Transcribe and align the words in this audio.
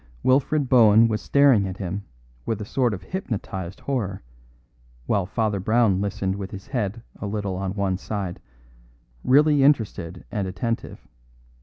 Wilfred 0.23 0.67
Bohun 0.67 1.07
was 1.07 1.21
staring 1.21 1.67
at 1.67 1.77
him 1.77 2.05
with 2.43 2.59
a 2.59 2.65
sort 2.65 2.95
of 2.95 3.03
hypnotised 3.03 3.81
horror, 3.81 4.23
while 5.05 5.27
Father 5.27 5.59
Brown 5.59 6.01
listened 6.01 6.37
with 6.37 6.49
his 6.49 6.65
head 6.65 7.03
a 7.17 7.27
little 7.27 7.55
on 7.55 7.75
one 7.75 7.97
side, 7.99 8.39
really 9.23 9.61
interested 9.61 10.25
and 10.31 10.47
attentive. 10.47 11.07